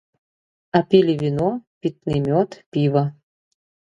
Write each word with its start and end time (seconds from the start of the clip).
А 0.79 0.79
пілі 0.93 1.13
віно, 1.23 1.49
пітны 1.85 2.17
мёд, 2.27 2.57
піва. 2.77 3.03